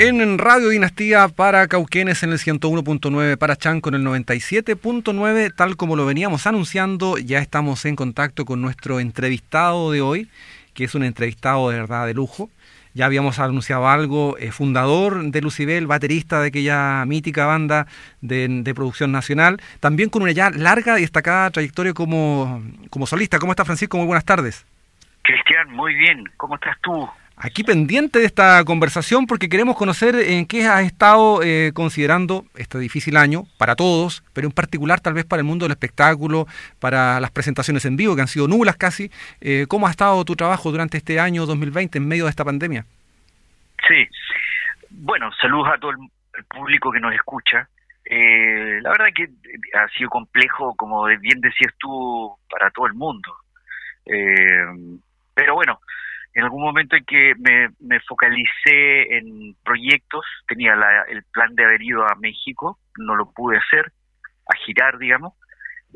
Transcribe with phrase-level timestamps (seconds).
[0.00, 5.96] En Radio Dinastía para Cauquenes en el 101.9, para Chanco en el 97.9, tal como
[5.96, 10.30] lo veníamos anunciando, ya estamos en contacto con nuestro entrevistado de hoy,
[10.72, 12.48] que es un entrevistado de verdad de lujo.
[12.94, 17.88] Ya habíamos anunciado algo, eh, fundador de Lucibel, baterista de aquella mítica banda
[18.20, 23.40] de, producción nacional, también con una ya larga y destacada trayectoria como, como solista.
[23.40, 23.96] ¿Cómo está Francisco?
[23.96, 24.64] Muy buenas tardes.
[25.22, 26.22] Cristian, muy bien.
[26.36, 27.10] ¿Cómo estás tú?
[27.40, 32.78] Aquí pendiente de esta conversación porque queremos conocer en qué has estado eh, considerando este
[32.78, 36.46] difícil año para todos, pero en particular tal vez para el mundo del espectáculo,
[36.80, 39.10] para las presentaciones en vivo que han sido nulas casi.
[39.40, 42.84] Eh, ¿Cómo ha estado tu trabajo durante este año 2020 en medio de esta pandemia?
[43.86, 44.06] Sí,
[44.90, 45.98] bueno, saludos a todo el,
[46.48, 47.68] público que nos escucha.
[48.04, 49.28] Eh, la verdad que
[49.76, 53.34] ha sido complejo, como bien decías tú, para todo el mundo.
[55.34, 55.80] pero bueno,
[56.38, 60.72] en algún momento en que me, focalicé en proyectos, tenía
[61.08, 63.90] el plan de haber ido a México, no lo pude hacer,
[64.46, 65.32] a girar, digamos,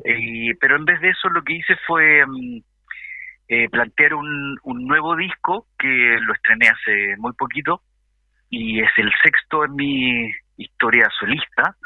[0.04, 2.58] eh, pero en vez de eso lo que hice fue mm,
[3.50, 7.80] eh, plantear un, nuevo disco que lo estrené hace muy poquito
[8.50, 11.76] y es el sexto en mi historia solista,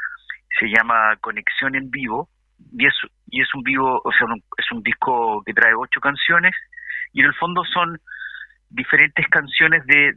[0.59, 2.27] se llama Conexión en Vivo
[2.75, 2.95] y es,
[3.27, 4.25] y es un vivo, o sea,
[4.57, 6.55] es un disco que trae ocho canciones
[7.13, 8.01] y en el fondo son
[8.69, 10.13] diferentes canciones de,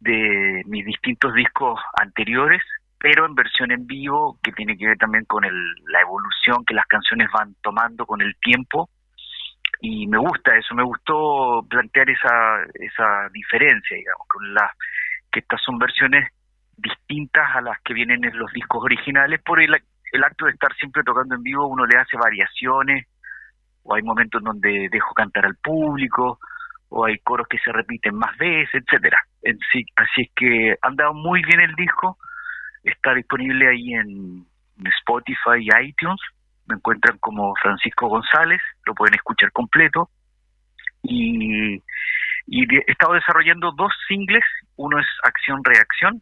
[0.00, 2.62] de, mis distintos discos anteriores,
[2.98, 5.54] pero en versión en vivo, que tiene que ver también con el,
[5.88, 8.88] la evolución que las canciones van tomando con el tiempo.
[9.80, 14.26] Y me gusta eso, me gustó plantear esa, esa diferencia, digamos,
[15.30, 16.32] que estas son versiones
[16.76, 19.76] distintas a las que vienen en los discos originales, por el,
[20.12, 23.06] el acto de estar siempre tocando en vivo, uno le hace variaciones,
[23.82, 26.38] o hay momentos donde dejo cantar al público,
[26.96, 29.18] o hay coros que se repiten más veces, etcétera.
[29.96, 32.16] así es que han dado muy bien el disco,
[32.82, 34.46] está disponible ahí en,
[35.00, 36.20] Spotify y iTunes,
[36.66, 40.10] me encuentran como Francisco González, lo pueden escuchar completo.
[41.02, 44.44] Y, he estado desarrollando dos singles,
[44.76, 46.20] uno es Acción Reacción,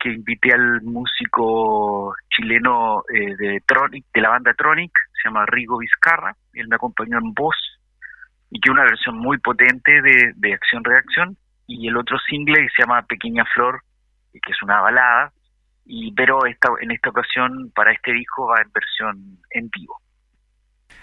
[0.00, 4.90] que invité al músico chileno eh, de Tronic, de la banda Tronic,
[5.22, 7.77] se llama Rigo Vizcarra, él me acompañó en voz
[8.50, 11.36] y que una versión muy potente de, de acción-reacción,
[11.66, 13.82] y el otro single que se llama Pequeña Flor,
[14.32, 15.32] que es una balada,
[15.84, 20.00] y pero esta, en esta ocasión para este disco va en versión en vivo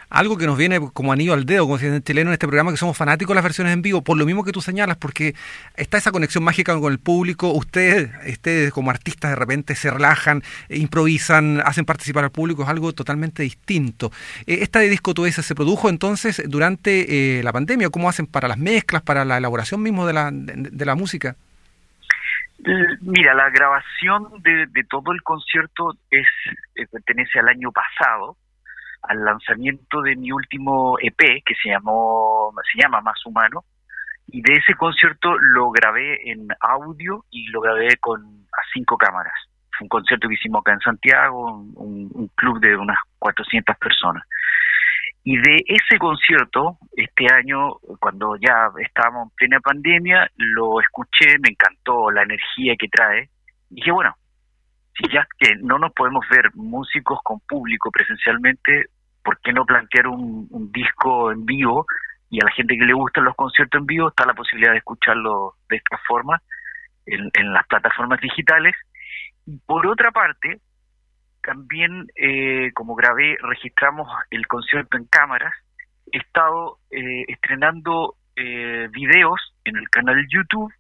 [0.10, 2.72] algo que nos viene como anillo al dedo, como decía en chileno en este programa,
[2.72, 5.36] que somos fanáticos de las versiones en vivo, por lo mismo que tú señalas, porque
[5.76, 10.44] está esa conexión mágica con el público, ustedes, ustedes como artistas de repente se relajan,
[10.70, 14.12] improvisan, hacen participar al público, es algo totalmente distinto.
[14.48, 17.90] Eh, ¿Esta de disco tú se produjo entonces durante eh, la pandemia?
[17.90, 21.36] ¿Cómo hacen para las mezclas, para la elaboración mismo de la, de, la música?
[23.02, 26.28] Mira, la grabación de, de todo el concierto es
[26.76, 28.38] eh, pertenece al año pasado,
[29.08, 33.64] al lanzamiento de mi último EP que se llamó se llama Más Humano
[34.28, 39.34] y de ese concierto lo grabé en audio y lo grabé con a cinco cámaras.
[39.78, 44.24] Fue un concierto que hicimos acá en Santiago, un, club de unas 400 personas.
[45.24, 51.50] Y de ese concierto, este año, cuando ya estábamos en plena pandemia, lo escuché, me
[51.50, 53.30] encantó la energía que trae.
[53.70, 54.16] Y dije, bueno,
[55.12, 58.88] ya que no nos podemos ver músicos con público presencialmente,
[59.24, 61.86] ¿por qué no plantear un, disco en vivo?
[62.30, 64.80] Y a la gente que le gustan los conciertos en vivo está la posibilidad de
[64.80, 66.42] escucharlo de esta forma
[67.06, 68.76] en, las plataformas digitales.
[69.46, 70.60] Y por otra parte,
[71.44, 75.54] también eh, como grabé, registramos el concierto en cámaras,
[76.12, 80.74] he estado eh, estrenando eh, videos en el canal YouTube,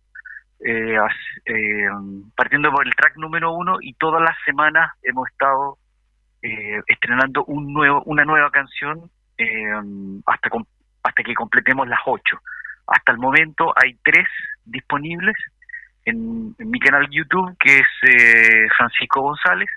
[2.35, 5.77] partiendo por el track número uno y todas las semanas hemos estado
[6.47, 9.65] eh, estrenando un nuevo, una nueva canción eh,
[10.27, 10.49] hasta,
[11.01, 12.39] hasta que completemos las ocho.
[12.85, 14.27] Hasta el momento hay tres
[14.63, 15.35] disponibles
[16.05, 19.69] en, mi canal YouTube, que es eh, Francisco González.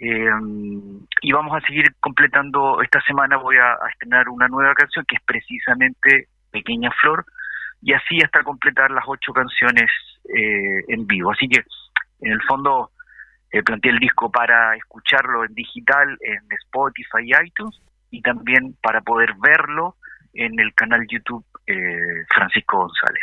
[0.00, 5.22] y vamos a seguir completando, esta semana voy a, estrenar una nueva canción que es
[5.22, 7.24] precisamente Pequeña Flor,
[7.82, 9.90] y así hasta completar las ocho canciones
[10.28, 11.30] en vivo.
[11.30, 11.62] Así que,
[12.20, 12.90] en el fondo,
[13.52, 17.80] eh, planteé el disco para escucharlo en digital en Spotify y iTunes
[18.10, 19.96] y también para poder verlo
[20.34, 23.22] en el canal YouTube eh, Francisco González.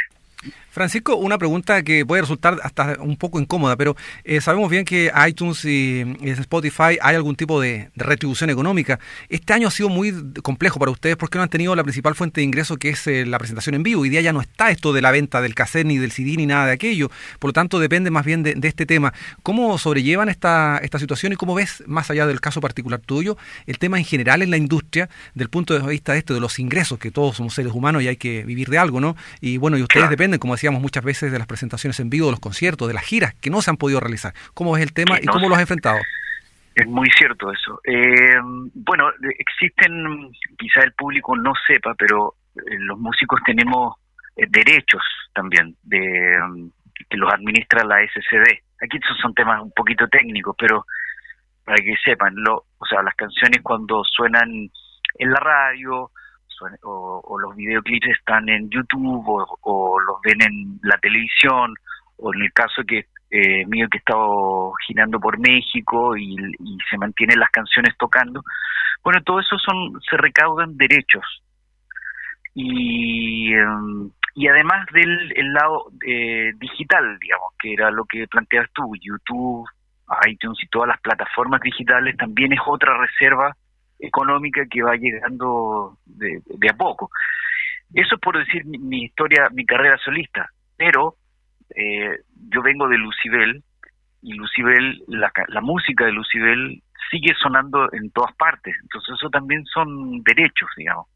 [0.69, 5.11] Francisco, una pregunta que puede resultar hasta un poco incómoda, pero eh, sabemos bien que
[5.27, 8.99] iTunes y, Spotify hay algún tipo de, retribución económica.
[9.29, 12.41] Este año ha sido muy complejo para ustedes porque no han tenido la principal fuente
[12.41, 14.01] de ingreso que es eh, la presentación en vivo.
[14.01, 16.45] Hoy día ya no está esto de la venta del cassette ni del CD ni
[16.45, 17.11] nada de aquello.
[17.39, 19.13] Por lo tanto, depende más bien de, este tema.
[19.43, 23.37] ¿Cómo sobrellevan esta, esta situación y cómo ves, más allá del caso particular tuyo,
[23.67, 26.57] el tema en general en la industria, del punto de vista de esto, de los
[26.59, 29.15] ingresos, que todos somos seres humanos y hay que vivir de algo, ¿no?
[29.39, 32.31] Y bueno, y ustedes dependen, como decíamos muchas veces, de las presentaciones en vivo, de
[32.31, 34.33] los conciertos, de las giras que no se han podido realizar.
[34.53, 35.99] ¿Cómo es el tema y cómo lo has enfrentado?
[36.75, 37.79] Es muy cierto eso.
[37.83, 38.39] Eh,
[38.73, 43.95] bueno, existen, quizá el público no sepa, pero eh, los músicos tenemos
[44.35, 45.03] eh, derechos
[45.33, 46.39] también de
[47.09, 48.63] que los administra la SCD.
[48.81, 50.85] Aquí esos son temas un poquito técnicos, pero
[51.63, 56.11] para que sepan, lo, o sea, las canciones cuando suenan en la radio,
[56.83, 61.73] o, los videoclips están en YouTube o, los ven en la televisión
[62.17, 66.35] o en el caso que eh, mío que he estado girando por México y,
[66.89, 68.43] se mantienen las canciones tocando
[69.03, 71.25] bueno todo eso son se recaudan derechos.
[72.55, 78.69] Y em, y además del el lado eh, digital digamos que era lo que planteas
[78.73, 79.67] tú YouTube
[80.27, 83.55] iTunes y todas las plataformas digitales también es otra reserva
[84.03, 87.09] económica que va llegando de, a poco.
[87.93, 91.15] Eso es por decir mi, historia, mi carrera solista, pero
[91.75, 92.19] eh,
[92.49, 93.63] yo vengo de Lucibel
[94.21, 99.63] y Lucibel, la, la música de Lucibel sigue sonando en todas partes, entonces eso también
[99.65, 101.07] son derechos, digamos.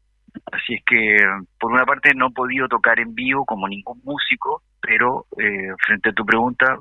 [0.52, 1.18] Así es que,
[1.58, 6.10] por una parte, no he podido tocar en vivo como ningún músico, pero eh, frente
[6.10, 6.76] a tu pregunta,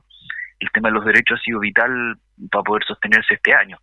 [0.59, 2.17] el tema de los derechos ha sido vital
[2.51, 3.77] para poder sostenerse este año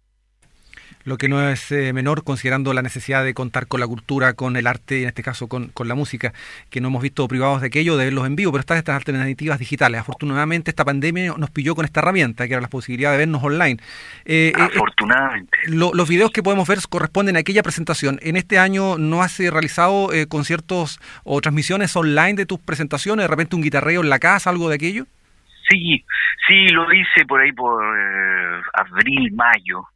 [1.04, 4.56] lo que no es eh, menor considerando la necesidad de contar con la cultura, con
[4.56, 6.32] el arte y en este caso con, la música,
[6.70, 9.58] que no hemos visto privados de aquello, de verlos en vivo, pero están estas alternativas
[9.58, 10.00] digitales.
[10.00, 13.78] Afortunadamente esta pandemia nos pilló con esta herramienta, que era la posibilidad de vernos online.
[14.24, 15.56] Eh, eh, Afortunadamente.
[15.66, 18.18] los videos que podemos ver corresponden a aquella presentación.
[18.22, 23.56] En este año no has realizado conciertos o transmisiones online de tus presentaciones, de repente
[23.56, 25.04] un guitarreo en la casa, algo de aquello.
[25.68, 26.04] Sí,
[26.46, 27.82] sí, lo hice por ahí por
[28.74, 29.86] abril, mayo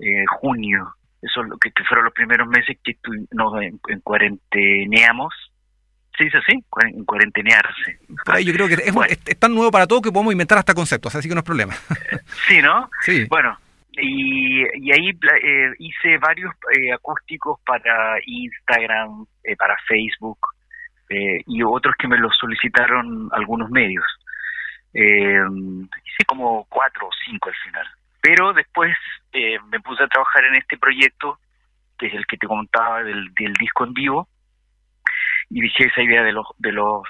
[0.00, 0.94] eh, junio.
[1.22, 2.96] Eso lo que, fueron los primeros meses que
[3.32, 5.34] nos en, cuarenteneamos.
[6.16, 6.64] ¿Se dice así?
[6.92, 7.98] En cuarentenearse.
[8.44, 11.34] yo creo que es, tan nuevo para todos que podemos inventar hasta conceptos, así que
[11.34, 11.72] no es problema.
[12.48, 12.90] sí, ¿no?
[13.02, 13.26] Sí.
[13.28, 13.56] Bueno,
[13.92, 20.38] y, y ahí eh, hice varios eh, acústicos para Instagram, eh, para Facebook
[21.12, 24.04] y otros que me los solicitaron algunos medios.
[24.94, 27.86] hice como cuatro o cinco al final.
[28.20, 28.94] Pero después
[29.32, 31.38] eh, me puse a trabajar en este proyecto,
[31.98, 34.28] que es el que te contaba del, disco en vivo,
[35.48, 37.02] y dije esa idea de los, de los,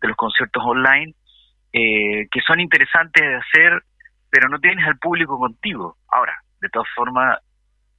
[0.00, 1.14] de los conciertos online,
[1.72, 3.82] eh, que son interesantes de hacer,
[4.30, 5.96] pero no tienes al público contigo.
[6.08, 7.38] Ahora, de todas formas,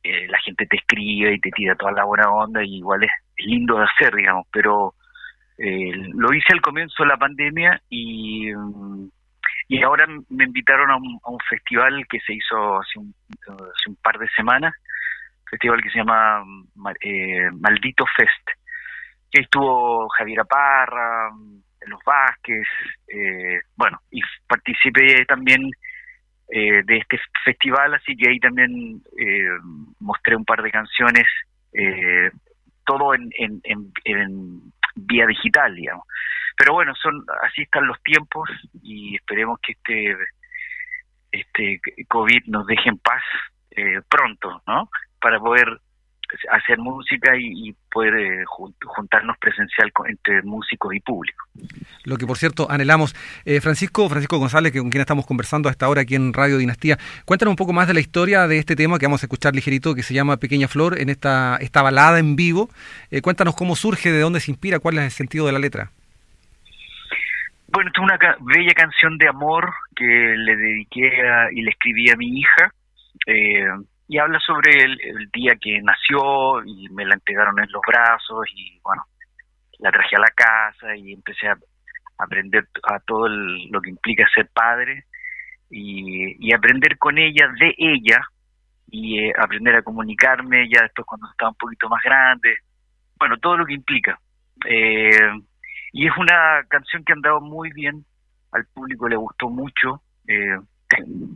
[0.04, 3.12] eh, la gente te escribe y te tira toda la buena onda y igual es,
[3.38, 4.94] lindo de hacer, digamos, pero
[5.58, 8.54] lo hice al comienzo de la pandemia y...
[8.54, 8.91] Mm,
[9.72, 13.16] y ahora me invitaron a un, festival que se hizo hace un,
[13.48, 14.74] hace un par de semanas,
[15.50, 16.44] festival que se llama
[17.00, 18.50] eh, Maldito Fest,
[19.32, 21.30] que estuvo Javier Parra,
[21.88, 22.68] Los Vázquez,
[23.08, 25.72] eh, bueno, y participé también
[26.50, 29.02] eh, de este festival, así que ahí también
[30.02, 31.28] mostré un par de canciones,
[32.86, 33.62] todo en, en,
[34.04, 36.06] en vía digital, digamos.
[36.62, 38.48] Pero bueno, son así están los tiempos
[38.84, 40.16] y esperemos que este
[41.32, 43.24] este COVID nos deje en paz
[43.72, 44.88] eh, pronto, ¿no?
[45.20, 45.82] Para poder
[46.52, 51.44] hacer música y, poder eh, juntarnos presencial entre músicos y público.
[52.04, 53.16] Lo que por cierto anhelamos.
[53.44, 57.00] Eh, Francisco, Francisco González, que con quien estamos conversando hasta ahora aquí en Radio Dinastía,
[57.26, 59.96] cuéntanos un poco más de la historia de este tema que vamos a escuchar ligerito,
[59.96, 62.70] que se llama Pequeña Flor, en esta, esta balada en vivo.
[63.24, 65.92] cuéntanos cómo surge, de dónde se inspira, cuál es el sentido de la letra.
[67.74, 71.10] Bueno, es una bella canción de amor que le dediqué
[71.54, 72.74] y le escribí a mi hija.
[73.26, 73.66] Eh,
[74.10, 78.78] y habla sobre el, día que nació y me la entregaron en los brazos y
[78.84, 79.04] bueno,
[79.80, 81.56] la traje a la casa y empecé a
[82.18, 85.06] aprender a todo lo que implica ser padre
[85.70, 88.20] y, aprender con ella, de ella
[88.90, 92.58] y eh, aprender a comunicarme ya después cuando estaba un poquito más grande,
[93.18, 94.20] bueno, todo lo que implica.
[94.66, 95.32] Eh,
[95.94, 98.06] y es una canción que ha andado muy bien,
[98.52, 100.02] al público le gustó mucho.
[100.28, 100.58] Eh,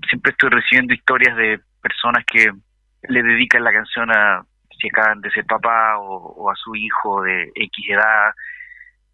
[0.09, 2.51] siempre estoy recibiendo historias de personas que
[3.07, 4.45] le dedican la canción a
[4.79, 8.33] si acaban de ser papá o, a su hijo de X edad.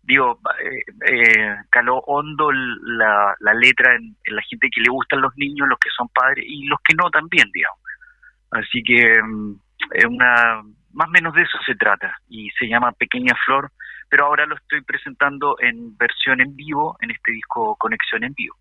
[0.04, 5.36] digo, eh, eh, caló hondo la, la letra en, la gente que le gustan los
[5.38, 7.80] niños, los que son padres y los que no también, digamos.
[8.52, 9.56] Así que mm,
[9.94, 13.72] es una, más o menos de eso se trata y se llama Pequeña Flor,
[14.12, 18.58] pero ahora lo estoy presentando en versión en vivo en este disco Conexión en Vivo.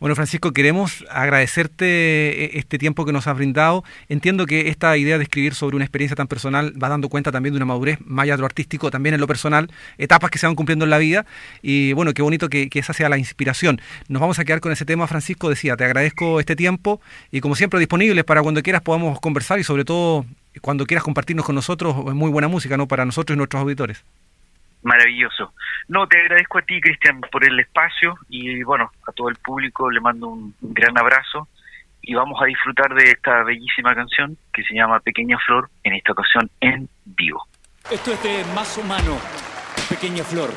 [0.00, 3.84] Bueno, Francisco, queremos agradecerte eh, este tiempo que nos has brindado.
[4.08, 7.54] Entiendo que esta idea de escribir sobre una experiencia tan personal va dando cuenta también
[7.54, 10.46] de una madurez, más allá de lo artístico, también en lo personal, etapas que se
[10.46, 11.24] van cumpliendo en la vida.
[11.62, 13.80] Y bueno, qué bonito que, esa sea la inspiración.
[14.08, 15.48] Nos vamos a quedar con ese tema, Francisco.
[15.48, 19.64] Decía, te agradezco este tiempo y como siempre disponibles para cuando quieras podamos conversar y
[19.64, 20.26] sobre todo
[20.60, 22.86] cuando quieras compartirnos con nosotros muy buena música, ¿no?
[22.86, 24.04] Para nosotros y nuestros auditores.
[24.82, 25.52] Maravilloso.
[25.88, 29.90] No, te agradezco a ti, Cristian, por el espacio y bueno, a todo el público
[29.90, 31.48] le mando un gran abrazo
[32.02, 36.12] y vamos a disfrutar de esta bellísima canción que se llama Pequeña Flor, en esta
[36.12, 37.46] ocasión en vivo.
[37.90, 39.18] Esto es de Más Humano,
[39.88, 40.50] Pequeña Flor.